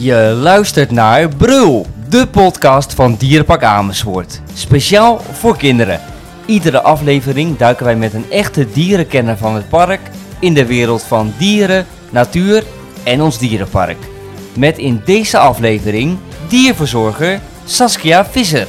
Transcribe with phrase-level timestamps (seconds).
[0.00, 4.42] Je luistert naar Brul, de podcast van Dierenpark Amersfoort.
[4.54, 6.00] Speciaal voor kinderen.
[6.46, 10.00] Iedere aflevering duiken wij met een echte dierenkenner van het park
[10.40, 12.64] in de wereld van dieren, natuur
[13.04, 13.96] en ons dierenpark.
[14.56, 16.18] Met in deze aflevering
[16.48, 18.66] dierverzorger Saskia Visser.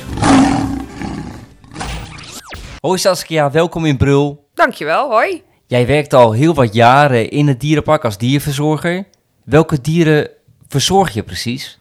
[2.80, 4.48] Hoi Saskia, welkom in Brul.
[4.54, 5.42] Dankjewel, hoi.
[5.68, 9.08] Jij werkt al heel wat jaren in het dierenpark als dierverzorger.
[9.44, 10.38] Welke dieren
[10.70, 11.80] verzorg je precies?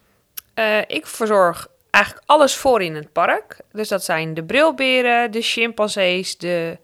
[0.55, 3.61] Uh, ik verzorg eigenlijk alles voor in het park.
[3.73, 6.79] Dus dat zijn de brilberen, de chimpansees, de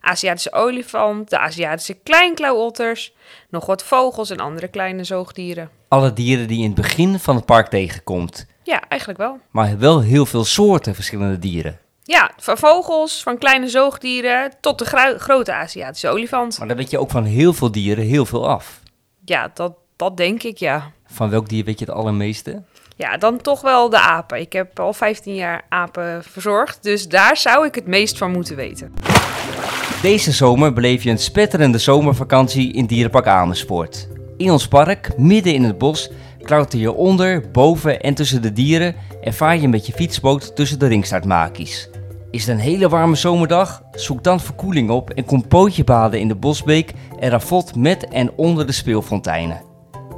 [0.00, 3.12] Aziatische olifant, de Aziatische kleinklauwotters,
[3.48, 5.70] nog wat vogels en andere kleine zoogdieren.
[5.88, 8.46] Alle dieren die je in het begin van het park tegenkomt.
[8.62, 9.38] Ja, eigenlijk wel.
[9.50, 11.78] Maar wel heel veel soorten verschillende dieren.
[12.02, 16.58] Ja, van vogels, van kleine zoogdieren tot de grote Aziatische olifant.
[16.58, 18.80] Maar dan weet je ook van heel veel dieren heel veel af.
[19.24, 20.92] Ja, dat, dat denk ik, ja.
[21.12, 22.62] Van welk dier weet je het allermeeste?
[22.96, 24.40] Ja, dan toch wel de apen.
[24.40, 28.56] Ik heb al 15 jaar apen verzorgd, dus daar zou ik het meest van moeten
[28.56, 28.92] weten.
[30.02, 34.08] Deze zomer beleef je een spetterende zomervakantie in Dierenpark Amersfoort.
[34.36, 36.10] In ons park, midden in het bos,
[36.42, 40.78] klauter je onder, boven en tussen de dieren en vaar je met je fietsboot tussen
[40.78, 41.88] de ringstaartmakies.
[42.30, 43.82] Is het een hele warme zomerdag?
[43.92, 48.32] Zoek dan verkoeling op en kom pootje baden in de Bosbeek en rafot met en
[48.36, 49.69] onder de speelfonteinen.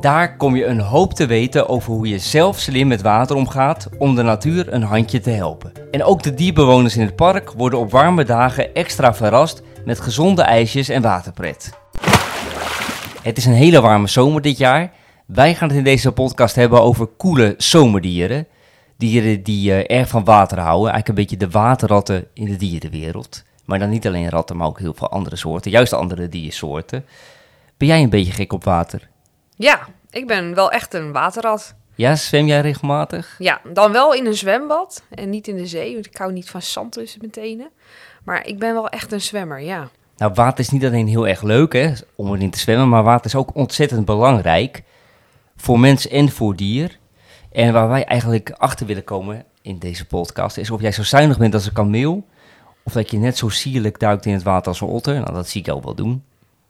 [0.03, 3.89] Daar kom je een hoop te weten over hoe je zelf slim met water omgaat
[3.98, 5.72] om de natuur een handje te helpen.
[5.91, 10.42] En ook de dierbewoners in het park worden op warme dagen extra verrast met gezonde
[10.42, 11.78] ijsjes en waterpret.
[13.23, 14.92] Het is een hele warme zomer dit jaar.
[15.27, 18.47] Wij gaan het in deze podcast hebben over koele zomerdieren.
[18.97, 20.92] Dieren die uh, erg van water houden.
[20.92, 23.45] Eigenlijk een beetje de waterratten in de dierenwereld.
[23.64, 25.70] Maar dan niet alleen ratten, maar ook heel veel andere soorten.
[25.70, 27.05] Juist andere diersoorten.
[27.77, 29.11] Ben jij een beetje gek op water?
[29.63, 31.75] Ja, ik ben wel echt een waterrat.
[31.95, 33.35] Ja, zwem jij regelmatig?
[33.39, 36.51] Ja, dan wel in een zwembad en niet in de zee, want ik hou niet
[36.51, 37.71] van zand tussen mijn tenen.
[38.25, 39.89] Maar ik ben wel echt een zwemmer, ja.
[40.17, 43.27] Nou, water is niet alleen heel erg leuk hè, om erin te zwemmen, maar water
[43.27, 44.83] is ook ontzettend belangrijk
[45.57, 46.98] voor mens en voor dier.
[47.53, 51.39] En waar wij eigenlijk achter willen komen in deze podcast is of jij zo zuinig
[51.39, 52.27] bent als een kameel,
[52.83, 55.15] of dat je net zo sierlijk duikt in het water als een otter.
[55.15, 56.25] Nou, dat zie ik jou wel doen.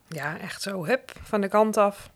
[0.08, 2.10] Ja, echt zo, hup, van de kant af.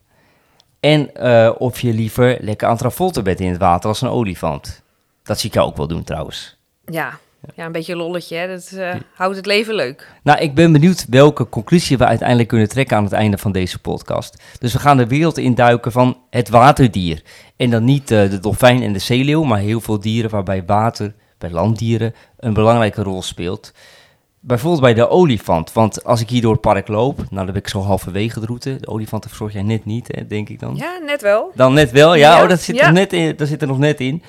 [0.81, 4.82] En uh, of je liever lekker aan bent in het water als een olifant.
[5.22, 6.56] Dat zie ik jou ook wel doen trouwens.
[6.84, 7.19] Ja,
[7.54, 8.47] ja een beetje lolletje, hè?
[8.47, 10.12] dat uh, houdt het leven leuk.
[10.22, 13.78] Nou, ik ben benieuwd welke conclusie we uiteindelijk kunnen trekken aan het einde van deze
[13.78, 14.42] podcast.
[14.59, 17.22] Dus we gaan de wereld induiken van het waterdier.
[17.56, 21.14] En dan niet uh, de dolfijn en de zeeleeuw, maar heel veel dieren waarbij water
[21.38, 23.72] bij landdieren een belangrijke rol speelt
[24.47, 25.73] bijvoorbeeld bij de olifant.
[25.73, 28.47] Want als ik hier door het park loop, nou dan ben ik zo halverwege de
[28.47, 28.77] route.
[28.81, 30.77] De olifanten verzorg jij net niet, hè, denk ik dan.
[30.77, 31.53] Ja, net wel.
[31.55, 32.43] Dan net wel, ja.
[32.43, 34.23] oh, dat zit, er net in, dat zit er nog net in.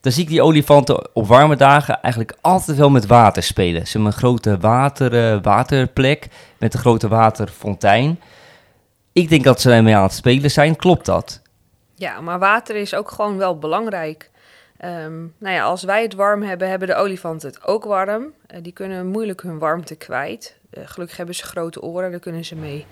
[0.00, 3.86] Dan zie ik die olifanten op warme dagen eigenlijk altijd wel met water spelen.
[3.86, 6.28] Ze hebben een grote water, uh, waterplek
[6.58, 8.20] met een grote waterfontein.
[9.12, 10.76] Ik denk dat ze ermee aan het spelen zijn.
[10.76, 11.42] Klopt dat?
[11.94, 14.30] Ja, maar water is ook gewoon wel belangrijk.
[14.84, 18.22] Um, nou ja, als wij het warm hebben, hebben de olifanten het ook warm.
[18.22, 20.56] Uh, die kunnen moeilijk hun warmte kwijt.
[20.74, 22.86] Uh, gelukkig hebben ze grote oren, daar kunnen ze mee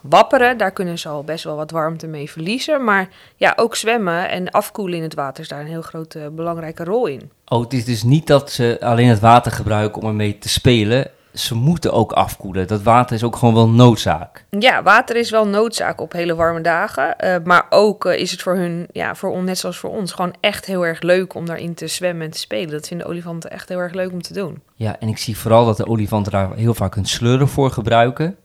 [0.00, 0.58] wapperen.
[0.58, 2.84] Daar kunnen ze al best wel wat warmte mee verliezen.
[2.84, 6.84] Maar ja, ook zwemmen en afkoelen in het water is daar een heel grote belangrijke
[6.84, 7.30] rol in.
[7.46, 11.10] Oh, het is dus niet dat ze alleen het water gebruiken om ermee te spelen
[11.36, 12.66] ze moeten ook afkoelen.
[12.66, 14.44] Dat water is ook gewoon wel noodzaak.
[14.50, 17.16] Ja, water is wel noodzaak op hele warme dagen.
[17.24, 20.12] Uh, maar ook uh, is het voor hun, ja, voor on, net zoals voor ons,
[20.12, 22.70] gewoon echt heel erg leuk om daarin te zwemmen en te spelen.
[22.70, 24.62] Dat vinden olifanten echt heel erg leuk om te doen.
[24.74, 28.36] Ja, en ik zie vooral dat de olifanten daar heel vaak hun slurren voor gebruiken.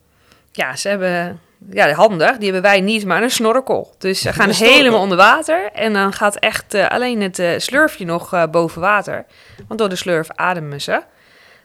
[0.52, 3.94] Ja, ze hebben, ja, handig, die hebben wij niet, maar een snorkel.
[3.98, 8.50] Dus ze gaan helemaal onder water en dan gaat echt uh, alleen het slurfje nog
[8.50, 9.24] boven water.
[9.68, 11.02] Want door de slurf ademen ze.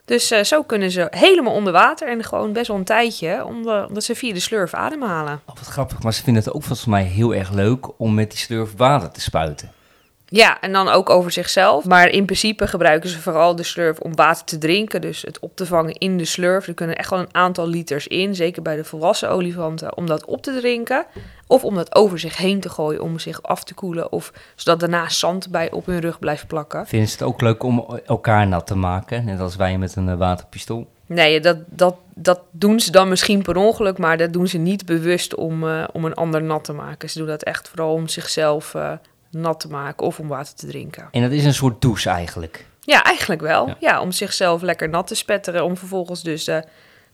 [0.08, 4.04] Dus uh, zo kunnen ze helemaal onder water en gewoon best wel een tijdje, omdat
[4.04, 5.40] ze via de slurf ademhalen.
[5.46, 8.30] Oh, wat grappig, maar ze vinden het ook volgens mij heel erg leuk om met
[8.30, 9.72] die slurf water te spuiten.
[10.30, 11.84] Ja, en dan ook over zichzelf.
[11.84, 15.00] Maar in principe gebruiken ze vooral de slurf om water te drinken.
[15.00, 16.66] Dus het op te vangen in de slurf.
[16.66, 20.24] Er kunnen echt wel een aantal liters in, zeker bij de volwassen olifanten, om dat
[20.24, 21.06] op te drinken.
[21.46, 24.12] Of om dat over zich heen te gooien om zich af te koelen.
[24.12, 26.86] Of zodat daarna zand bij op hun rug blijft plakken.
[26.86, 29.24] Vinden ze het ook leuk om elkaar nat te maken?
[29.24, 30.86] Net als wij met een eh, waterpistool.
[31.06, 34.86] Nee, dat, dat, dat doen ze dan misschien per ongeluk, maar dat doen ze niet
[34.86, 37.10] bewust om, uh, om een ander nat te maken.
[37.10, 38.92] Ze doen dat echt vooral om zichzelf uh,
[39.30, 41.08] nat te maken of om water te drinken.
[41.10, 42.66] En dat is een soort douche eigenlijk?
[42.80, 43.74] Ja, eigenlijk wel.
[43.80, 45.64] Ja, om zichzelf lekker nat te spetteren.
[45.64, 46.46] Om vervolgens dus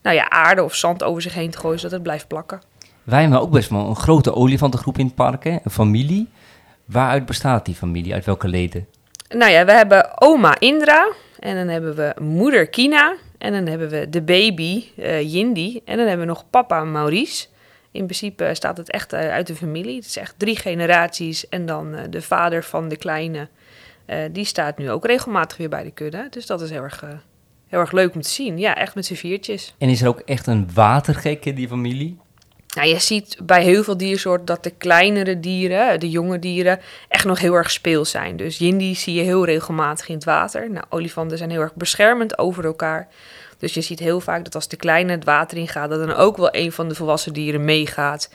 [0.03, 2.61] nou ja, aarde of zand over zich heen te gooien, zodat het blijft plakken.
[3.03, 5.57] Wij hebben ook best wel een grote olifantengroep in het park, hè?
[5.65, 6.29] een familie.
[6.85, 8.15] Waaruit bestaat die familie?
[8.15, 8.87] Uit welke leden?
[9.29, 13.89] Nou ja, we hebben oma Indra en dan hebben we moeder Kina en dan hebben
[13.89, 17.47] we de baby uh, Yindi en dan hebben we nog papa Maurice.
[17.95, 19.97] In principe staat het echt eh, uit de familie.
[19.97, 23.49] Het is echt drie generaties en dan de vader van de kleine.
[24.33, 26.27] die staat nu ook regelmatig weer bij de kudde.
[26.31, 27.05] Dus dat is heel erg
[27.69, 28.59] heel erg leuk om te zien.
[28.59, 29.75] Ja, echt met z'n viertjes.
[29.79, 32.19] En is er ook echt een watergek in die familie?
[32.75, 37.25] Nou, je ziet bij heel veel diersoorten dat de kleinere dieren, de jonge dieren, echt
[37.25, 38.37] nog heel erg speels zijn.
[38.37, 40.71] Dus Yindi zie je heel regelmatig in het water.
[40.71, 43.09] Nou, olifanten zijn heel erg beschermend over elkaar.
[43.59, 46.37] Dus je ziet heel vaak dat als de kleine het water ingaat, dat dan ook
[46.37, 48.31] wel een van de volwassen dieren meegaat.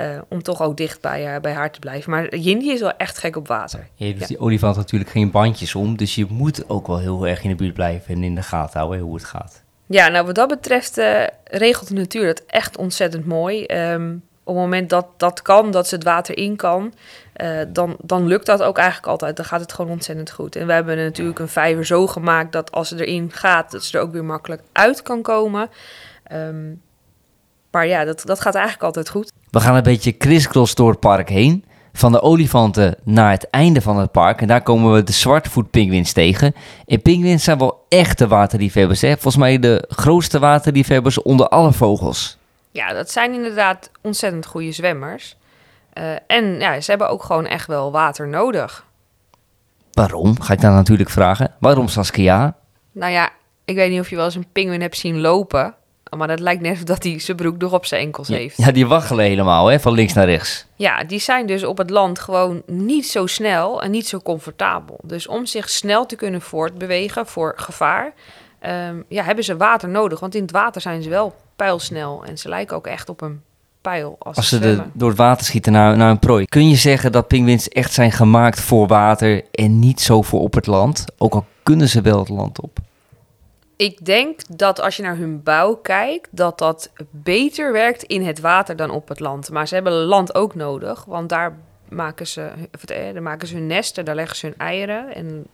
[0.00, 2.10] Uh, om toch ook dicht bij, uh, bij haar te blijven.
[2.10, 3.88] Maar Jindy is wel echt gek op water.
[3.94, 5.96] Ja, dus die olifant natuurlijk geen bandjes om.
[5.96, 8.78] Dus je moet ook wel heel erg in de buurt blijven en in de gaten
[8.78, 9.62] houden hoe het gaat.
[9.86, 13.64] Ja, nou wat dat betreft uh, regelt de natuur dat echt ontzettend mooi.
[13.64, 16.94] Um, op het moment dat dat kan, dat ze het water in kan,
[17.42, 19.36] uh, dan, dan lukt dat ook eigenlijk altijd.
[19.36, 20.56] Dan gaat het gewoon ontzettend goed.
[20.56, 23.98] En we hebben natuurlijk een vijver zo gemaakt dat als ze erin gaat, dat ze
[23.98, 25.68] er ook weer makkelijk uit kan komen.
[26.32, 26.82] Um,
[27.70, 29.32] maar ja, dat, dat gaat eigenlijk altijd goed.
[29.50, 31.64] We gaan een beetje crisscross door het park heen.
[31.92, 34.40] Van de olifanten naar het einde van het park.
[34.40, 36.54] En daar komen we de zwartvoetpinguïns tegen.
[36.86, 39.00] En pinguïns zijn wel echte waterliefhebbers.
[39.00, 39.12] Hè?
[39.12, 42.38] Volgens mij de grootste waterliefhebbers onder alle vogels.
[42.70, 45.36] Ja, dat zijn inderdaad ontzettend goede zwemmers.
[45.98, 48.84] Uh, en ja, ze hebben ook gewoon echt wel water nodig.
[49.92, 50.40] Waarom?
[50.40, 51.54] Ga ik dan natuurlijk vragen.
[51.58, 52.56] Waarom Saskia?
[52.92, 53.30] Nou ja,
[53.64, 55.74] ik weet niet of je wel eens een pinguïn hebt zien lopen.
[56.16, 58.56] Maar dat lijkt net dat hij zijn broek nog op zijn enkels heeft.
[58.56, 60.66] Ja, die waggelen helemaal, hè, van links naar rechts.
[60.76, 64.98] Ja, die zijn dus op het land gewoon niet zo snel en niet zo comfortabel.
[65.02, 68.12] Dus om zich snel te kunnen voortbewegen voor gevaar,
[68.66, 70.20] um, ja, hebben ze water nodig.
[70.20, 73.42] Want in het water zijn ze wel pijlsnel en ze lijken ook echt op een
[73.84, 76.44] pijl als, als ze, de, door het water schieten naar, naar een prooi.
[76.44, 80.54] Kun je zeggen dat pinguïns echt zijn gemaakt voor water en niet zo voor op
[80.54, 81.04] het land?
[81.18, 82.78] Ook al kunnen ze wel het land op.
[83.76, 88.40] Ik denk dat als je naar hun bouw kijkt, dat dat beter werkt in het
[88.40, 89.50] water dan op het land.
[89.50, 91.58] Maar ze hebben land ook nodig, want daar
[91.88, 92.50] maken ze,
[92.86, 95.14] eh, daar maken ze hun nesten, daar leggen ze hun eieren.
[95.14, 95.46] En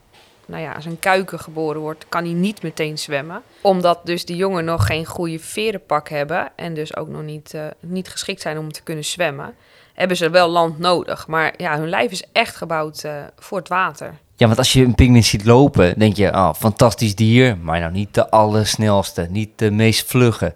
[0.51, 3.43] nou ja, als een kuiken geboren wordt, kan hij niet meteen zwemmen.
[3.61, 7.63] Omdat dus die jongen nog geen goede verenpak hebben en dus ook nog niet, uh,
[7.81, 9.55] niet geschikt zijn om te kunnen zwemmen,
[9.95, 11.27] hebben ze wel land nodig.
[11.27, 14.15] Maar ja, hun lijf is echt gebouwd uh, voor het water.
[14.37, 17.93] Ja, want als je een pinguïn ziet lopen, denk je, oh, fantastisch dier, maar nou
[17.93, 20.55] niet de allersnelste, niet de meest vlugge.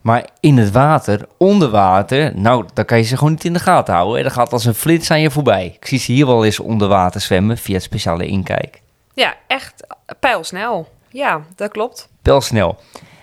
[0.00, 3.58] Maar in het water, onder water, nou, dan kan je ze gewoon niet in de
[3.58, 4.16] gaten houden.
[4.16, 5.76] En dan gaat als een flits aan je voorbij.
[5.80, 8.80] Ik zie ze hier wel eens onder water zwemmen via het speciale inkijk.
[9.16, 9.86] Ja, echt
[10.20, 10.88] pijlsnel.
[11.08, 12.08] Ja, dat klopt.
[12.22, 12.76] Pijlsnel.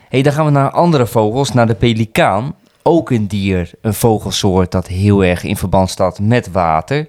[0.10, 2.56] hey, dan gaan we naar andere vogels, naar de pelikaan.
[2.84, 7.08] Ook een dier, een vogelsoort dat heel erg in verband staat met water.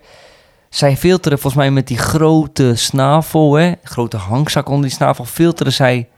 [0.68, 5.72] Zij filteren volgens mij met die grote snavel, hè, grote hangzak onder die snavel, filteren
[5.72, 6.08] zij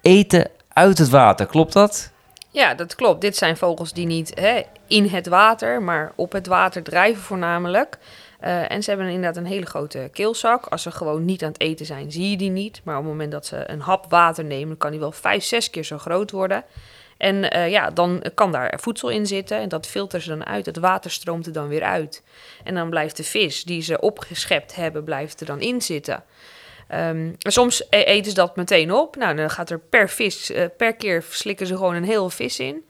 [0.00, 1.46] eten uit het water.
[1.46, 2.10] Klopt dat?
[2.50, 3.20] Ja, dat klopt.
[3.20, 7.98] Dit zijn vogels die niet hè, in het water, maar op het water drijven voornamelijk.
[8.44, 10.66] Uh, en ze hebben inderdaad een hele grote keelzak.
[10.66, 12.80] Als ze gewoon niet aan het eten zijn, zie je die niet.
[12.84, 15.70] Maar op het moment dat ze een hap water nemen, kan die wel vijf, zes
[15.70, 16.64] keer zo groot worden.
[17.16, 20.66] En uh, ja, dan kan daar voedsel in zitten en dat filteren ze dan uit.
[20.66, 22.22] Het water stroomt er dan weer uit.
[22.64, 26.24] En dan blijft de vis die ze opgeschept hebben, blijft er dan in zitten.
[26.94, 29.16] Um, soms e-, eten ze dat meteen op.
[29.16, 32.58] Nou, dan gaat er per vis, uh, per keer slikken ze gewoon een hele vis
[32.58, 32.84] in.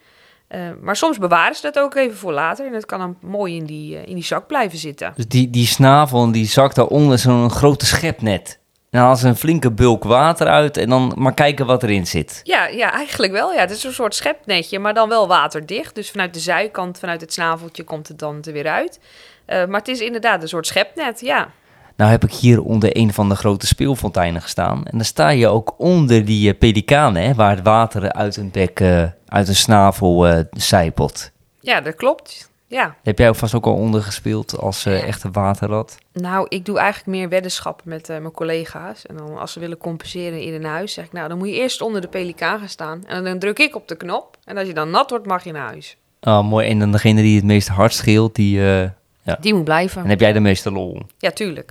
[0.54, 2.66] Uh, maar soms bewaren ze dat ook even voor later.
[2.66, 5.12] En dat kan dan mooi in die, uh, in die zak blijven zitten.
[5.16, 8.60] Dus die, die snavel en die zak daaronder is zo'n grote schepnet.
[8.90, 12.06] En dan haal ze een flinke bulk water uit en dan maar kijken wat erin
[12.06, 12.40] zit.
[12.42, 13.52] Ja, ja eigenlijk wel.
[13.52, 13.60] Ja.
[13.60, 15.94] Het is een soort schepnetje, maar dan wel waterdicht.
[15.94, 19.00] Dus vanuit de zijkant, vanuit het snaveltje, komt het dan er weer uit.
[19.46, 21.48] Uh, maar het is inderdaad een soort schepnet, ja.
[21.96, 24.84] Nou heb ik hier onder een van de grote speelfonteinen gestaan.
[24.84, 28.50] En dan sta je ook onder die uh, pelikanen, hè, waar het water uit een
[28.50, 31.30] bek, uh, uit een snavel uh, zijpelt.
[31.60, 32.50] Ja, dat klopt.
[32.66, 32.94] Ja.
[33.02, 35.98] Heb jij vast ook al onder gespeeld als uh, echte waterrat?
[36.12, 39.06] Nou, ik doe eigenlijk meer weddenschappen met uh, mijn collega's.
[39.06, 41.54] En dan als ze willen compenseren in een huis, zeg ik, nou, dan moet je
[41.54, 43.04] eerst onder de pelikaan gaan staan.
[43.06, 44.36] En dan druk ik op de knop.
[44.44, 45.96] En als je dan nat wordt, mag je naar huis.
[46.20, 46.68] Oh, mooi.
[46.68, 48.58] En dan degene die het meest hard scheelt, die...
[48.58, 48.84] Uh,
[49.22, 49.36] ja.
[49.40, 50.02] Die moet blijven.
[50.02, 51.02] En heb jij de meeste lol?
[51.18, 51.70] Ja, tuurlijk.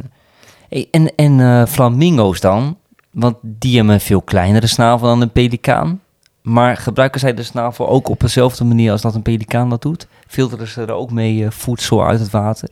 [0.70, 2.78] Hey, en en flamingo's dan?
[3.12, 6.02] Want die hebben een veel kleinere snavel dan een pelikaan.
[6.42, 10.08] Maar gebruiken zij de snavel ook op dezelfde manier als dat een pelikaan dat doet?
[10.28, 12.70] Filteren ze er ook mee uh, voedsel uit het water?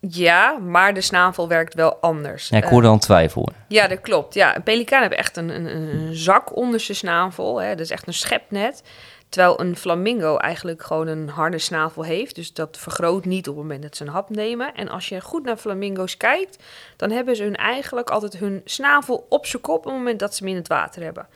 [0.00, 2.48] Ja, maar de snavel werkt wel anders.
[2.48, 3.48] Ja, ik hoorde dan twijfel.
[3.68, 4.34] Ja, dat klopt.
[4.34, 7.62] Ja, een pelikaan heeft echt een, een, een zak onder zijn snavel.
[7.62, 7.68] Hè.
[7.68, 8.82] Dat is echt een schepnet.
[9.30, 12.34] Terwijl een flamingo eigenlijk gewoon een harde snavel heeft.
[12.34, 14.74] Dus dat vergroot niet op het moment dat ze een hap nemen.
[14.74, 16.62] En als je goed naar flamingo's kijkt,
[16.96, 20.34] dan hebben ze hun eigenlijk altijd hun snavel op zijn kop op het moment dat
[20.34, 21.28] ze hem in het water hebben.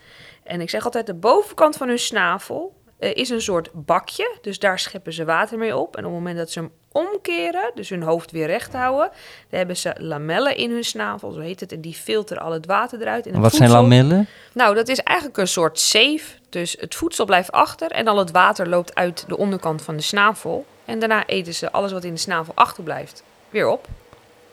[0.43, 4.37] En ik zeg altijd, de bovenkant van hun snavel is een soort bakje.
[4.41, 5.95] Dus daar scheppen ze water mee op.
[5.95, 9.09] En op het moment dat ze hem omkeren, dus hun hoofd weer recht houden,
[9.49, 11.71] dan hebben ze lamellen in hun snavel, zo heet het.
[11.71, 13.27] En die filteren al het water eruit.
[13.27, 14.27] En Wat zijn lamellen?
[14.53, 16.39] nou, dat is eigenlijk een soort zeef.
[16.49, 20.01] Dus het voedsel blijft achter en al het water loopt uit de onderkant van de
[20.01, 20.65] snavel.
[20.85, 23.87] En daarna eten ze alles wat in de snavel achterblijft weer op.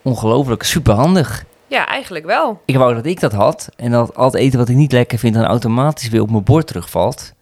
[0.02, 1.44] Ongelooflijk, superhandig.
[1.66, 2.60] Ja, eigenlijk wel.
[2.64, 5.18] Ik wou dat ik dat had en dat al het eten wat ik niet lekker
[5.18, 7.32] vind dan automatisch weer op mijn bord terugvalt.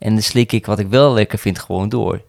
[0.00, 2.20] En dan slik ik wat ik wel lekker vind gewoon door.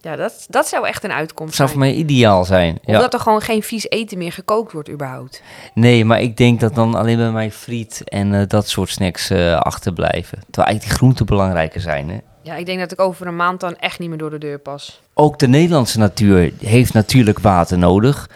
[0.00, 1.90] Ja, dat, dat zou echt een Dat uitkomst zou voor zijn.
[1.92, 2.78] mij ideaal zijn.
[2.84, 2.94] Ja.
[2.94, 5.42] Omdat er gewoon geen vies eten meer gekookt wordt überhaupt.
[5.74, 9.30] Nee, maar ik denk dat dan alleen bij mij friet en eh, dat soort snacks
[9.30, 10.38] eh, achterblijven.
[10.44, 12.08] Terwijl eigenlijk die groenten belangrijker zijn.
[12.10, 12.18] Hè?
[12.44, 14.58] Ja, ik denk dat ik over een maand dan echt niet meer door de deur
[14.58, 15.00] pas.
[15.14, 18.30] Ook de Nederlandse natuur heeft natuurlijk water nodig.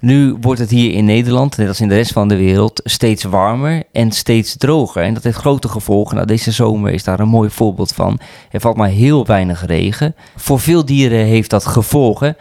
[0.00, 3.24] Nu wordt het hier in Nederland, net als in de rest van de wereld, steeds
[3.24, 5.02] warmer en steeds droger.
[5.02, 6.14] En dat heeft grote gevolgen.
[6.14, 8.18] Nou, deze zomer is daar een mooi voorbeeld van.
[8.50, 10.14] Er valt maar heel weinig regen.
[10.36, 12.36] Voor veel dieren heeft dat gevolgen.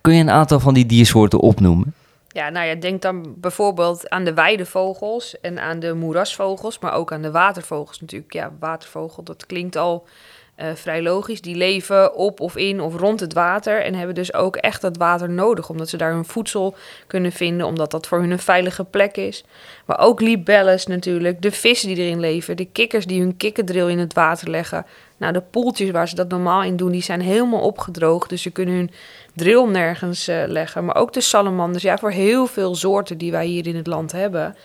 [0.00, 1.94] Kun je een aantal van die diersoorten opnoemen?
[2.28, 7.12] Ja, nou ja, denk dan bijvoorbeeld aan de weidevogels en aan de moerasvogels, maar ook
[7.12, 8.32] aan de watervogels natuurlijk.
[8.32, 10.06] Ja, watervogel, dat klinkt al
[10.58, 11.40] eh, vrij logisch.
[11.40, 14.96] Die leven op of in of rond het water en hebben dus ook echt dat
[14.96, 18.84] water nodig, omdat ze daar hun voedsel kunnen vinden, omdat dat voor hun een veilige
[18.84, 19.44] plek is.
[19.84, 23.98] Maar ook libelles natuurlijk, de vissen die erin leven, de kikkers die hun kikkerdril in
[23.98, 24.86] het water leggen.
[25.16, 28.50] Nou, de poeltjes waar ze dat normaal in doen, die zijn helemaal opgedroogd, dus ze
[28.50, 28.90] kunnen hun
[29.34, 30.84] drill nergens eh, leggen.
[30.84, 34.12] Maar ook de salamanders, ja, voor heel veel soorten die wij hier in het land
[34.12, 34.56] hebben,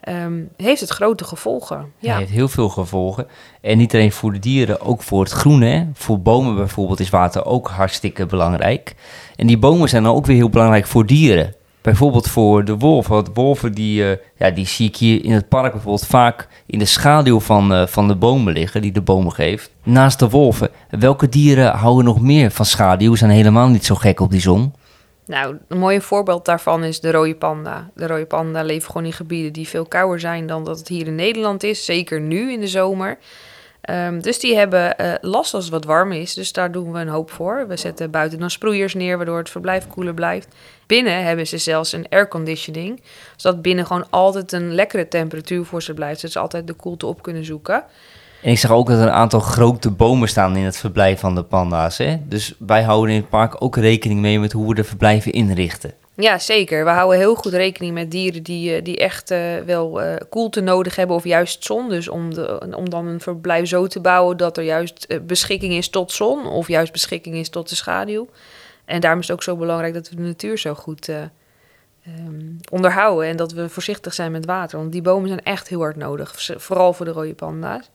[0.00, 1.76] ehm, heeft het grote gevolgen.
[1.76, 2.12] Ja.
[2.12, 3.26] Ja, heeft heel veel gevolgen.
[3.60, 5.60] En niet alleen voor de dieren, ook voor het groen.
[5.60, 5.84] Hè?
[5.94, 8.94] Voor bomen bijvoorbeeld is water ook hartstikke belangrijk.
[9.36, 11.54] En die bomen zijn dan ook weer heel belangrijk voor dieren.
[11.82, 13.06] Bijvoorbeeld voor de wolf.
[13.06, 16.78] Want wolven die, eh, ja, die zie ik hier in het park bijvoorbeeld vaak in
[16.78, 19.70] de schaduw van, eh, van de bomen liggen, die de bomen geeft.
[19.82, 23.14] Naast de wolven, welke dieren houden nog meer van schaduw?
[23.14, 24.72] Zijn helemaal niet zo gek op die zon.
[25.30, 27.90] Nou, een mooi voorbeeld daarvan is de rode panda.
[27.94, 31.06] De rode panda leeft gewoon in gebieden die veel kouder zijn dan dat het hier
[31.06, 31.84] in Nederland is.
[31.84, 33.18] Zeker nu in de zomer.
[33.80, 36.34] Ehm, dus die hebben eh, last als het wat warm is.
[36.34, 37.66] Dus daar doen we een hoop voor.
[37.68, 40.48] We zetten buiten dan sproeiers neer, waardoor het verblijf koeler blijft.
[40.86, 43.02] Binnen hebben ze zelfs een airconditioning.
[43.36, 46.20] Zodat binnen gewoon altijd een lekkere temperatuur voor ze blijft.
[46.20, 47.84] Zodat ze altijd de koelte op kunnen zoeken.
[48.42, 51.34] En ik zag ook dat er een aantal grote bomen staan in het verblijf van
[51.34, 51.98] de panda's.
[51.98, 52.16] Hè?
[52.22, 55.94] Dus wij houden in het park ook rekening mee met hoe we de verblijven inrichten.
[56.14, 56.84] Ja, zeker.
[56.84, 60.60] We houden heel goed rekening met dieren die, eh, die echt eh, wel eh, koelte
[60.60, 61.88] nodig hebben of juist zon.
[61.88, 62.30] Dus om,
[62.76, 66.68] om dan een verblijf zo te bouwen dat er juist beschikking is tot zon of
[66.68, 68.28] juist beschikking is tot de schaduw.
[68.90, 71.22] En daarom is het ook zo belangrijk dat we de natuur zo goed eh,
[72.04, 74.78] ehm, onderhouden en dat we voorzichtig zijn met water.
[74.78, 77.90] Want die bomen zijn echt heel hard nodig, vooral voor de rode panda's.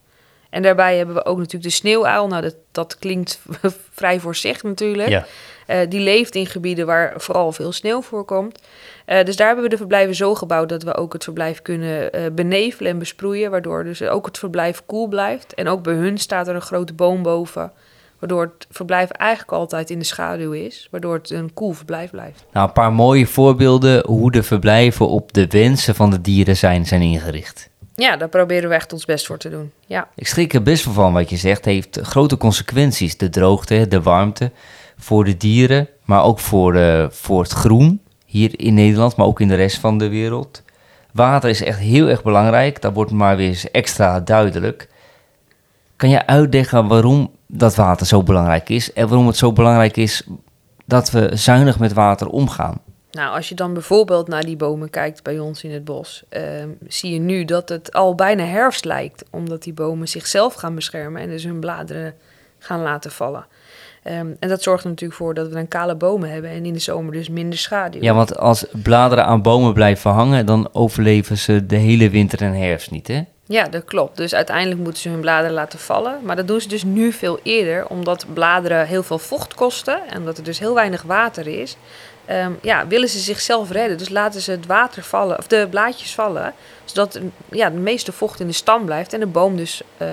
[0.50, 2.28] En daarbij hebben we ook natuurlijk de sneeuwuil.
[2.28, 3.40] Nou, dat, dat klinkt
[3.92, 5.08] vrij voor zich natuurlijk.
[5.08, 5.26] Ja.
[5.66, 8.62] Eh, die leeft in gebieden waar vooral veel sneeuw voorkomt.
[9.04, 12.12] Eh, dus daar hebben we de verblijven zo gebouwd dat we ook het verblijf kunnen
[12.12, 13.50] eh, benevelen en besproeien.
[13.50, 15.54] Waardoor dus ook het verblijf koel blijft.
[15.54, 17.72] En ook bij hun staat er een grote boom boven.
[18.18, 20.88] Waardoor het verblijf eigenlijk altijd in de schaduw is.
[20.90, 22.44] Waardoor het een koel verblijf blijft.
[22.52, 26.86] Nou, een paar mooie voorbeelden hoe de verblijven op de wensen van de dieren zijn,
[26.86, 27.70] zijn ingericht.
[27.96, 29.72] Ja, daar proberen we echt ons best voor te doen.
[29.86, 31.56] Ja, Ik schrik er best wel van wat je zegt.
[31.56, 33.16] Het heeft grote consequenties.
[33.16, 34.50] De droogte, de warmte
[34.98, 39.40] voor de dieren, maar ook voor, eh, voor het groen hier in Nederland, maar ook
[39.40, 40.62] in de rest van de wereld.
[41.12, 42.80] Water is echt heel erg belangrijk.
[42.82, 44.88] Dat wordt maar weer eens extra duidelijk.
[45.96, 50.26] Kan je uitleggen waarom dat water zo belangrijk is en waarom het zo belangrijk is
[50.84, 52.80] dat we zuinig met water omgaan?
[53.16, 56.68] Nou, als je dan bijvoorbeeld naar die bomen kijkt bij ons in het bos, ehm,
[56.88, 61.22] zie je nu dat het al bijna herfst lijkt, omdat die bomen zichzelf gaan beschermen
[61.22, 62.14] en dus hun bladeren
[62.58, 63.46] gaan laten vallen.
[64.02, 66.72] Ehm, en dat zorgt er natuurlijk voor dat we dan kale bomen hebben en in
[66.72, 68.02] de zomer dus minder schaduw.
[68.02, 72.52] Ja, want als bladeren aan bomen blijven hangen, dan overleven ze de hele winter en
[72.52, 73.22] herfst niet, hè?
[73.48, 74.16] Ja, dat klopt.
[74.16, 76.18] Dus uiteindelijk moeten ze hun bladeren laten vallen.
[76.22, 80.18] Maar dat doen ze dus nu veel eerder, omdat bladeren heel veel vocht kosten en
[80.18, 81.76] omdat er dus heel weinig water is.
[82.24, 83.98] Ehm, ja, willen ze zichzelf redden.
[83.98, 88.40] Dus laten ze het water vallen, of de blaadjes vallen, zodat ja, de meeste vocht
[88.40, 90.08] in de stam blijft en de boom dus eh,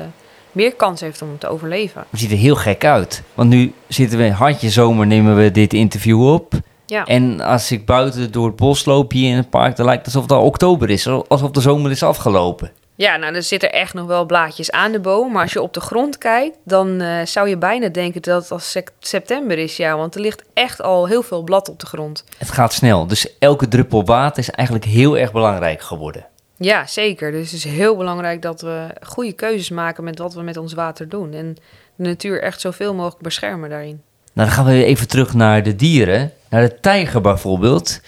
[0.51, 2.05] meer kans heeft om te overleven.
[2.09, 3.21] Het ziet er heel gek uit.
[3.33, 6.53] Want nu zitten we handje zomer, nemen we dit interview op.
[6.85, 7.05] Ja.
[7.05, 10.15] En als ik buiten door het bos loop hier in het park, dan lijkt het
[10.15, 11.07] alsof het al oktober is.
[11.07, 12.71] Alsof de zomer is afgelopen.
[12.95, 15.31] Ja, nou, er zitten echt nog wel blaadjes aan de boom.
[15.31, 18.51] Maar als je op de grond kijkt, dan eh, zou je bijna denken dat het
[18.51, 19.77] als sec- september is.
[19.77, 22.23] Ja, want er ligt echt al heel veel blad op de grond.
[22.37, 26.25] Het gaat snel, dus elke druppel water is eigenlijk heel erg belangrijk geworden.
[26.57, 27.31] Ja, zeker.
[27.31, 30.73] Dus het is heel belangrijk dat we goede keuzes maken met wat we met ons
[30.73, 31.33] water doen.
[31.33, 31.55] En
[31.95, 34.01] de natuur echt zoveel mogelijk beschermen daarin.
[34.33, 36.31] Nou, dan gaan we even terug naar de dieren.
[36.49, 37.99] Naar de tijger bijvoorbeeld.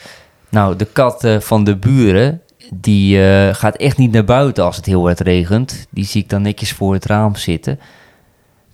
[0.49, 2.41] Nou, de kat van de buren,
[2.73, 5.87] die eh, gaat echt niet naar buiten als het heel hard regent.
[5.89, 7.79] Die zie ik dan netjes voor het raam zitten.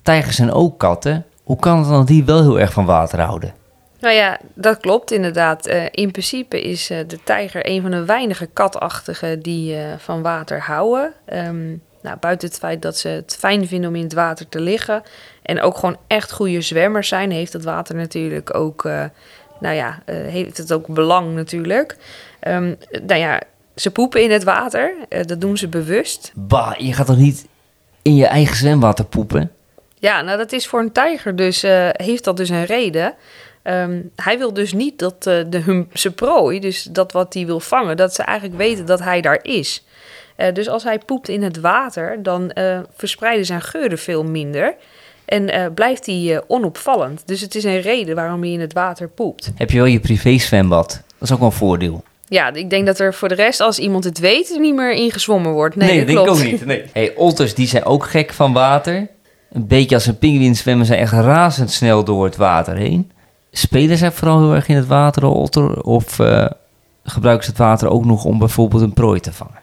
[0.02, 1.26] Tijgers zijn ook katten.
[1.44, 3.54] Hoe kan het dan dat die wel heel erg van water houden?
[4.00, 5.66] Nou ja, dat klopt inderdaad.
[5.66, 10.62] Eh, in principe is eh, de tijger een van de weinige katachtigen die van water
[10.62, 11.14] houden.
[11.26, 11.68] Ehm,
[12.02, 15.04] nou, buiten het feit dat ze het fijn vinden om in het water te liggen
[15.44, 18.84] en ook gewoon echt goede zwemmers zijn, heeft het water natuurlijk ook,
[19.60, 21.98] nou ja, heeft het ook belang natuurlijk.
[22.42, 22.74] Ehm,
[23.06, 23.42] nou ja,
[23.82, 26.32] ze poepen in het water, eh, dat doen ze bewust.
[26.36, 27.48] Bah, je gaat toch niet
[28.02, 29.52] in je eigen zwemwater poepen?
[30.00, 33.14] Ja, nou dat is voor een tijger dus, eh, heeft dat dus een reden.
[33.64, 37.46] Ehm, hij wil dus niet dat eh, de, hun, zijn prooi, dus dat wat hij
[37.46, 39.86] wil vangen, dat ze eigenlijk weten dat hij daar is.
[40.54, 42.52] Dus als hij poept in het water, dan
[42.96, 44.76] verspreiden zijn geuren veel minder.
[45.26, 47.28] En blijft hij onopvallend.
[47.28, 49.52] Dus het is een reden waarom hij in het water poept.
[49.56, 50.90] Heb je wel je privé zwembad?
[50.90, 52.04] Dat is ook wel een voordeel.
[52.32, 54.94] Ja, ik denk dat er voor de rest, als iemand het weet, er niet meer
[54.94, 55.76] in gezwommen wordt.
[55.76, 56.40] Nee, dat dat denk ik klopt.
[56.40, 56.66] ook niet.
[56.66, 56.84] Nee.
[56.94, 59.08] Hey, otters die zijn ook gek van water.
[59.52, 63.12] Een beetje als een pinguïn zwemmen ze echt razendsnel door het water heen.
[63.52, 65.82] Spelen zij vooral heel erg in het water, de otter?
[65.82, 66.46] Of eh,
[67.04, 69.60] gebruiken ze het water ook nog om bijvoorbeeld een prooi te vangen?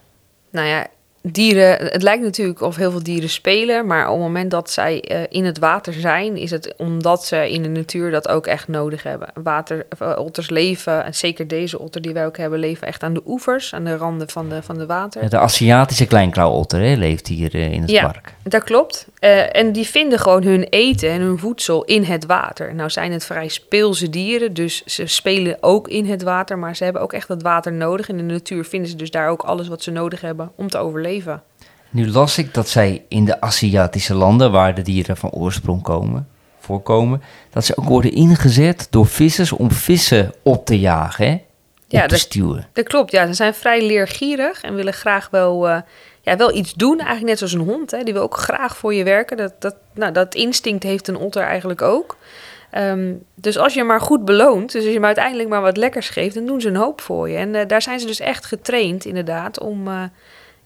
[0.50, 0.86] Nou ja,
[1.32, 5.00] dieren, het lijkt natuurlijk of heel veel dieren spelen, maar op het moment dat zij
[5.00, 8.68] eh, in het water zijn, is het omdat ze in de natuur dat ook echt
[8.68, 9.28] nodig hebben.
[9.42, 13.14] Water, eh, otters leven, en zeker deze otter die wij ook hebben, leven echt aan
[13.14, 15.30] de oevers, aan de randen van de, van de water.
[15.30, 18.02] De Aziatische kleinklauwotter hè, leeft hier eh, in het Ja.
[18.02, 18.34] park.
[18.42, 19.06] Dat klopt.
[19.52, 22.74] En die vinden gewoon hun eten en hun voedsel in het water.
[22.74, 26.84] Nou zijn het vrij speelse dieren, dus ze spelen ook in het water, maar ze
[26.84, 28.08] hebben ook echt het water nodig.
[28.08, 30.78] In de natuur vinden ze dus daar ook alles wat ze nodig hebben om te
[30.78, 31.17] overleven.
[31.90, 36.28] Nu las ik dat zij in de Aziatische landen, waar de dieren van oorsprong komen,
[36.58, 41.40] voorkomen, dat ze ook worden ingezet door vissers om vissen op te jagen, hè?
[41.86, 42.66] Ja, op te dat- stuwen.
[42.72, 43.26] Dat klopt, ja.
[43.26, 45.80] Ze zijn vrij leergierig en willen graag wel, eh,
[46.20, 46.98] ja, wel iets doen.
[46.98, 48.02] Eigenlijk net zoals een hond, hè.
[48.02, 49.36] Die wil ook graag voor je werken.
[49.36, 52.16] Dat, dat, nou, dat instinct heeft een otter eigenlijk ook.
[52.70, 55.76] Ehm, dus als je hem maar goed beloont, dus als je hem uiteindelijk maar wat
[55.76, 57.36] lekkers geeft, dan doen ze een hoop voor je.
[57.36, 60.02] En eh, daar zijn ze dus echt getraind, inderdaad, om, eh,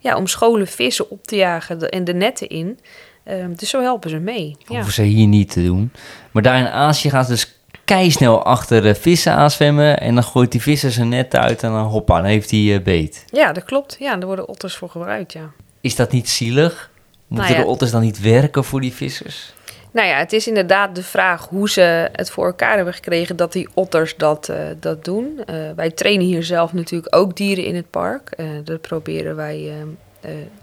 [0.03, 2.79] ja, om scholen vissen op te jagen en de netten in.
[3.25, 4.57] Ehm, dus zo helpen ze mee.
[4.59, 4.75] Ja.
[4.75, 5.93] hoeven ze hier niet te doen.
[6.31, 10.53] Maar daar in Azië gaan ze dus keisnel achter de vissen aanzwemmen en dan gooit
[10.53, 13.25] die visser zijn net uit en dan hoppa, dan heeft hij eh, beet.
[13.27, 13.97] ja, dat klopt.
[13.99, 15.51] Ja, daar worden otters voor gebruikt, ja.
[15.81, 16.91] Is dat niet zielig?
[17.27, 17.65] Moeten Nou ja.
[17.65, 19.53] de otters dan niet werken voor die vissers?
[19.92, 23.52] Nou ja, het is inderdaad de vraag hoe ze het voor elkaar hebben gekregen dat
[23.52, 25.40] die otters dat, eh, dat doen.
[25.46, 28.31] Eh, wij trainen hier zelf natuurlijk ook dieren in het park.
[28.31, 29.72] Eh, dat proberen wij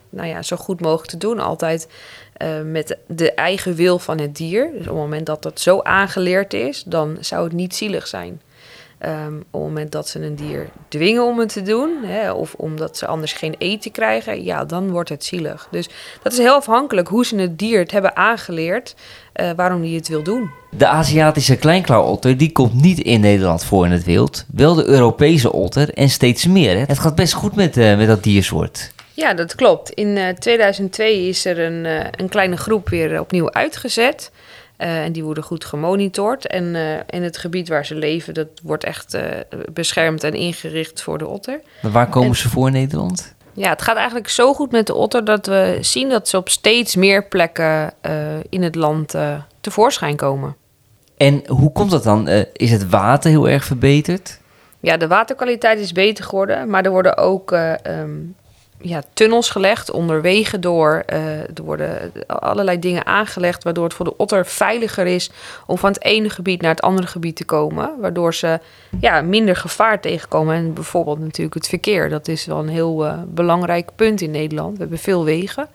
[0.10, 1.40] nou ja, zo goed mogelijk te doen.
[1.40, 1.88] Altijd
[2.64, 4.70] met de eigen wil van het dier.
[4.72, 8.42] Dus op het moment dat dat zo aangeleerd is, dan zou het niet zielig zijn.
[9.00, 12.54] Ehm, op het moment dat ze een dier dwingen om het te doen, hè, of
[12.54, 15.68] omdat ze anders geen eten krijgen, ja, dan wordt het zielig.
[15.72, 15.90] Dus
[16.24, 18.96] dat is heel afhankelijk hoe ze het dier het hebben aangeleerd,
[19.34, 20.50] eh, waarom die het wil doen.
[20.78, 24.46] De Aziatische kleinklauwotter die komt niet in Nederland voor in het wild.
[24.54, 26.78] Wel de Europese otter en steeds meer.
[26.78, 26.84] Hè?
[26.88, 28.92] Het gaat best goed met, eh, met dat diersoort.
[29.20, 29.90] Ja, dat klopt.
[29.90, 34.32] In eh, 2002 is er een, eh, een kleine groep weer opnieuw uitgezet.
[34.80, 36.48] Eh, en die worden goed gemonitord.
[36.48, 39.24] En eh, in het gebied waar ze leven, dat wordt echt eh,
[39.74, 41.62] beschermd en ingericht voor de otter.
[41.82, 43.36] Maar waar komen En- ze voor in Nederland?
[43.54, 46.50] Ja, het gaat eigenlijk zo goed met de otter dat we zien dat ze op
[46.50, 47.94] steeds meer plekken
[48.50, 49.16] in het land
[49.62, 50.56] tevoorschijn komen.
[51.18, 52.28] En hoe komt dat dan?
[52.54, 54.40] Is het water heel erg verbeterd?
[54.80, 58.12] Ja, de waterkwaliteit is beter geworden, maar er worden ook eh, ehm,
[58.82, 61.04] ja, tunnels gelegd onder wegen door.
[61.06, 65.32] Eh, er worden allerlei dingen aangelegd waardoor het voor de otter veiliger is
[65.66, 67.92] om van het ene gebied naar het andere gebied te komen.
[68.00, 68.60] Waardoor ze
[69.00, 70.56] ja, minder gevaar tegenkomen.
[70.56, 72.10] En bijvoorbeeld natuurlijk het verkeer.
[72.10, 74.74] Dat is wel een heel eh, belangrijk punt in Nederland.
[74.74, 75.68] We hebben veel wegen.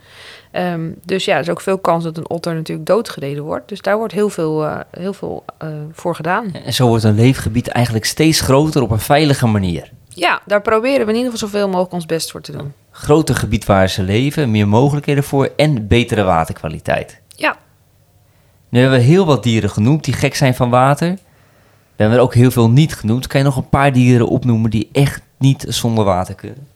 [0.51, 3.69] Ehm, dus ja, er is ook veel kans dat een otter natuurlijk doodgereden wordt.
[3.69, 5.45] Dus daar wordt heel veel, eh, heel veel
[5.93, 6.53] voor gedaan.
[6.65, 9.91] En zo wordt een leefgebied eigenlijk steeds groter op een veilige manier.
[10.15, 12.73] Ja, daar proberen we in ieder geval zoveel mogelijk ons best voor te doen.
[12.91, 17.21] Groter gebied waar ze leven, meer mogelijkheden voor en betere waterkwaliteit.
[17.37, 17.57] Ja,
[18.69, 21.09] Nu hebben we heel wat dieren genoemd die gek zijn van water.
[21.97, 23.27] We hebben er ook heel veel niet genoemd.
[23.27, 26.67] Kan je nog een paar dieren opnoemen die echt niet zonder water kunnen?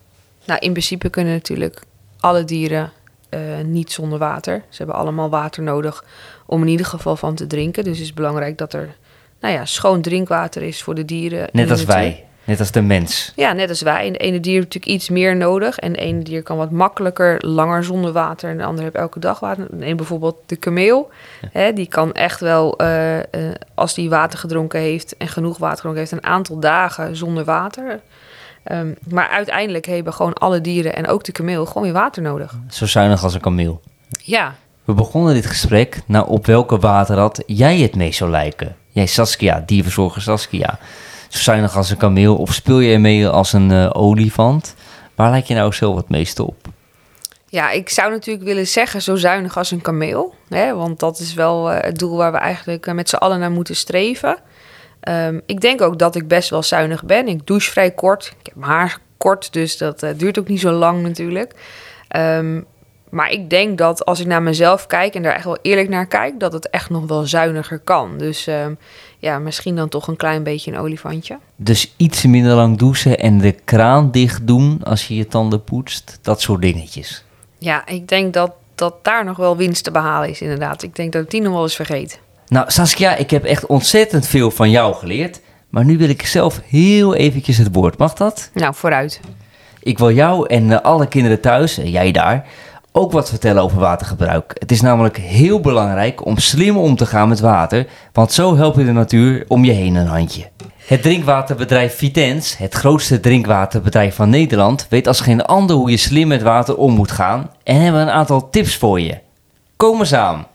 [0.44, 1.82] nou in principe kunnen natuurlijk
[2.20, 2.92] alle dieren
[3.28, 4.62] eh, niet zonder water.
[4.68, 6.04] Ze hebben allemaal water nodig
[6.46, 7.84] om in ieder geval van te drinken.
[7.84, 8.96] Dus het is belangrijk dat er
[9.40, 11.48] nou ja, schoon drinkwater is voor de dieren.
[11.52, 13.32] Net als wij, net als de mens.
[13.36, 14.06] Ja, net als wij.
[14.06, 15.78] En de ene dier heeft natuurlijk iets meer nodig.
[15.78, 18.50] En de ene dier kan wat makkelijker, langer zonder water.
[18.50, 19.66] En de andere heeft elke dag water.
[19.80, 21.10] En bijvoorbeeld de kameel.
[21.52, 23.24] Hè, die kan echt wel, eh, eh,
[23.74, 28.00] als die water gedronken heeft en genoeg water gedronken heeft, een aantal dagen zonder water.
[28.62, 32.58] Ehm, maar uiteindelijk hebben gewoon alle dieren en ook de kameel gewoon weer water nodig.
[32.68, 33.80] Zo zuinig als een kameel.
[34.22, 38.76] Ja, We begonnen dit gesprek naar op welke waterrat jij het meest zou lijken.
[38.88, 40.78] Jij Saskia, dierverzorger Saskia.
[41.28, 44.74] Zo zuinig als een kameel of speel je mee als een eh, olifant?
[45.14, 46.68] Waar lijk je nou zelf het meeste op?
[47.46, 50.34] Ja, ik zou natuurlijk willen zeggen zo zuinig als een kameel.
[50.48, 53.38] Hè, want dat is wel eh, het doel waar we eigenlijk eh, met z'n allen
[53.38, 54.36] naar moeten streven.
[55.00, 57.28] Ehm, ik denk ook dat ik best wel zuinig ben.
[57.28, 58.34] Ik douche vrij kort.
[58.40, 61.54] Ik heb mijn haar kort, dus dat duurt ook niet zo lang natuurlijk.
[62.08, 62.60] Ehm,
[63.10, 66.06] maar ik denk dat als ik naar mezelf kijk en daar echt wel eerlijk naar
[66.06, 68.18] kijk, dat het echt nog wel zuiniger kan.
[68.18, 68.74] Dus ehm,
[69.18, 71.38] ja, misschien dan toch een klein beetje een olifantje.
[71.56, 76.18] Dus iets minder lang douchen en de kraan dicht doen als je je tanden poetst.
[76.22, 77.24] Dat soort dingetjes.
[77.58, 80.82] Ja, ik denk dat, dat daar nog wel winst te behalen is, inderdaad.
[80.82, 82.20] Ik denk dat ik die nog wel eens vergeet.
[82.48, 85.40] Nou Saskia, ik heb echt ontzettend veel van jou geleerd.
[85.68, 87.98] Maar nu wil ik zelf heel eventjes het woord.
[87.98, 88.50] Mag dat?
[88.54, 89.20] Nou, vooruit.
[89.82, 92.46] Ik wil jou en eh, alle kinderen thuis, en jij daar,
[92.98, 94.56] ook wat vertellen over watergebruik.
[94.58, 98.76] Het is namelijk heel belangrijk om slim om te gaan met water, want zo help
[98.76, 100.48] je de natuur om je heen een handje.
[100.86, 106.28] Het drinkwaterbedrijf Vitens, het grootste drinkwaterbedrijf van Nederland, weet als geen ander hoe je slim
[106.28, 109.18] met water om moet gaan en hebben een aantal tips voor je.
[109.76, 110.46] Kom eens aan.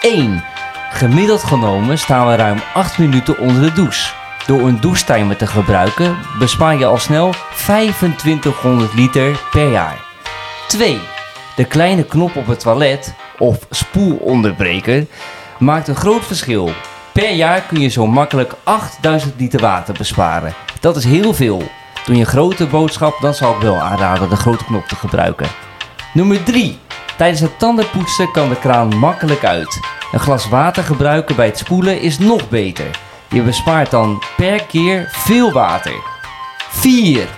[0.00, 0.44] 1.
[0.90, 4.12] Gemiddeld genomen staan we ruim 8 minuten onder de douche.
[4.46, 10.04] Door een douchetimer te gebruiken bespaar je al snel 2500 liter per jaar.
[10.68, 11.11] 2.
[11.56, 15.06] De kleine knop op het toilet, of spoelonderbreker,
[15.58, 16.70] maakt een groot verschil.
[17.12, 20.54] Per jaar kun je zo makkelijk 8000 liter water besparen.
[20.80, 21.62] Dat is heel veel.
[22.04, 25.46] Doe je een grote boodschap, dan zal ik wel aanraden de grote knop te gebruiken.
[26.14, 26.78] Nummer 3.
[27.16, 29.80] Tijdens het tandenpoetsen kan de kraan makkelijk uit.
[30.12, 32.90] Een glas water gebruiken bij het spoelen is nog beter.
[33.28, 35.94] Je bespaart dan per keer veel water.
[36.68, 37.28] 4.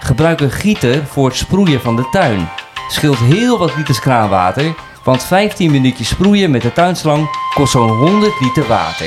[0.00, 2.48] Gebruik een gieter voor het sproeien van de tuin.
[2.88, 8.40] Scheelt heel wat liters kraanwater, want 15 minuutjes sproeien met de tuinslang kost zo'n 100
[8.40, 9.06] liter water.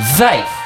[0.00, 0.58] 5.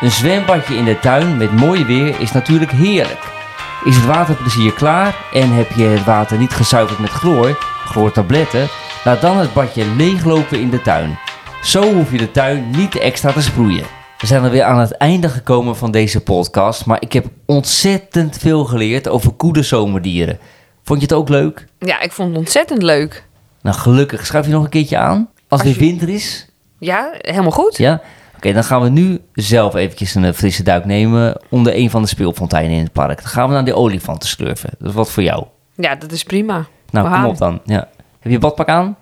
[0.00, 3.36] Een zwembadje in de tuin met mooi weer is natuurlijk heerlijk.
[3.84, 8.68] Is het waterplezier klaar en heb je het water niet gezuiverd met chloor, chloortabletten,
[9.04, 11.18] laat dan het badje leeglopen in de tuin.
[11.62, 13.84] Zo hoef je de tuin niet extra te sproeien.
[14.18, 18.64] We zijn alweer aan het einde gekomen van deze podcast, maar ik heb ontzettend veel
[18.64, 20.38] geleerd over koede zomerdieren.
[20.88, 21.66] Vond je het ook leuk?
[21.78, 23.24] Ja, ik vond het ontzettend leuk.
[23.62, 24.26] Nou, gelukkig.
[24.26, 25.28] Schuif je nog een keertje aan?
[25.48, 26.48] Als het je- winter is?
[26.78, 27.76] Ja, helemaal goed.
[27.76, 28.00] Ja?
[28.36, 32.02] Oké, dan gaan we nu zelf eventjes een eh, frisse duik nemen onder een van
[32.02, 33.16] de speelfonteinen in het park.
[33.18, 34.70] Dan gaan we naar de olifanten slurfen.
[34.78, 35.44] Dat is wat voor jou.
[35.74, 36.66] Ja, dat is prima.
[36.90, 37.60] Nou, We kom op dan.
[37.64, 37.88] Ja.
[38.20, 38.96] Heb je badpak aan?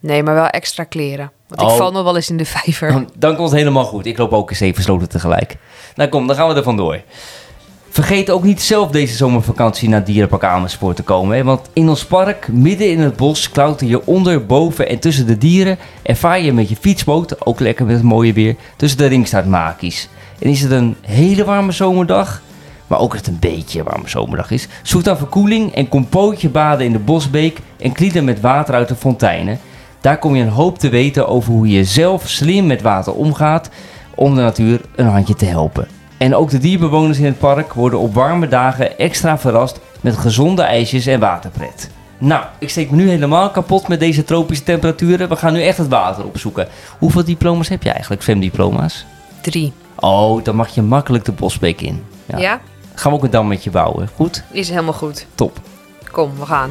[0.00, 1.30] Nee, maar wel extra kleren.
[1.48, 1.76] Want ik Oh.
[1.76, 2.92] val nog wel eens in de vijver.
[2.92, 4.06] Dan, dan komt het helemaal goed.
[4.06, 5.56] Ik loop ook eens even sloten tegelijk.
[5.94, 7.00] Nou kom, dan gaan we er vandoor.
[7.94, 11.36] Vergeet ook niet zelf deze zomervakantie naar Dierenpark Amersfoort te komen.
[11.36, 11.44] Hè?
[11.44, 15.38] Want in ons park, midden in het bos, klauter je onder, boven en tussen de
[15.38, 15.78] dieren.
[16.02, 20.08] Ervaar je met je fietsboot, ook lekker met het mooie weer, tussen de ringstaartmakies.
[20.38, 22.42] En is het een hele warme zomerdag,
[22.86, 26.86] maar ook het een beetje warme zomerdag is, zoek dan verkoeling en kom pootje baden
[26.86, 29.58] in de bosbeek en klieden met water uit de fonteinen.
[30.00, 33.70] Daar kom je een hoop te weten over hoe je zelf slim met water omgaat
[34.14, 35.88] om de natuur een handje te helpen.
[36.24, 40.62] En ook de dierbewoners in het park worden op warme dagen extra verrast met gezonde
[40.62, 41.90] ijsjes en waterpret.
[42.18, 45.28] Nou, ik steek me nu helemaal kapot met deze tropische temperaturen.
[45.28, 46.68] We gaan nu echt het water opzoeken.
[46.98, 49.04] Hoeveel diploma's heb je eigenlijk, zwemdiploma's?
[49.40, 49.72] Drie.
[49.94, 52.04] Oh, dan mag je makkelijk de bosbeek in.
[52.26, 52.38] Ja.
[52.38, 52.60] Ja?
[52.94, 54.44] Gaan we ook een dammetje bouwen, goed?
[54.50, 55.26] Is helemaal goed.
[55.34, 55.60] Top.
[56.10, 56.70] Kom, we gaan.